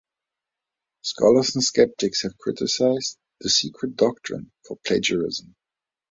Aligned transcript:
Scholars 1.03 1.53
and 1.53 1.63
skeptics 1.63 2.23
have 2.23 2.35
criticized 2.39 3.19
"The 3.41 3.51
Secret 3.51 3.95
Doctrine" 3.95 4.51
for 4.65 4.75
plagiarism. 4.77 5.55